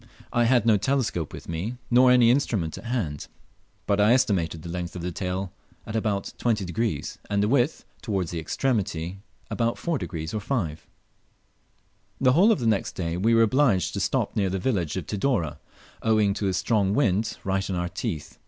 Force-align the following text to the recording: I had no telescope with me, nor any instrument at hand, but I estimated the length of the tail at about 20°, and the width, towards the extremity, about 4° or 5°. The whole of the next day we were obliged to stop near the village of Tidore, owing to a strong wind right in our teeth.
I 0.33 0.45
had 0.45 0.65
no 0.65 0.77
telescope 0.77 1.31
with 1.31 1.47
me, 1.47 1.77
nor 1.91 2.09
any 2.09 2.31
instrument 2.31 2.75
at 2.75 2.85
hand, 2.85 3.27
but 3.85 4.01
I 4.01 4.13
estimated 4.13 4.63
the 4.63 4.69
length 4.69 4.95
of 4.95 5.03
the 5.03 5.11
tail 5.11 5.53
at 5.85 5.95
about 5.95 6.33
20°, 6.39 7.17
and 7.29 7.43
the 7.43 7.47
width, 7.47 7.85
towards 8.01 8.31
the 8.31 8.39
extremity, 8.39 9.19
about 9.51 9.75
4° 9.75 9.93
or 9.93 9.97
5°. 10.39 10.77
The 12.19 12.33
whole 12.33 12.51
of 12.51 12.57
the 12.57 12.65
next 12.65 12.93
day 12.93 13.15
we 13.15 13.35
were 13.35 13.43
obliged 13.43 13.93
to 13.93 13.99
stop 13.99 14.35
near 14.35 14.49
the 14.49 14.57
village 14.57 14.97
of 14.97 15.05
Tidore, 15.05 15.57
owing 16.01 16.33
to 16.33 16.47
a 16.47 16.53
strong 16.53 16.95
wind 16.95 17.37
right 17.43 17.69
in 17.69 17.75
our 17.75 17.87
teeth. 17.89 18.39